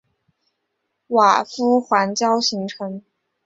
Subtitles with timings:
[1.09, 3.03] 瓦夫环礁形成。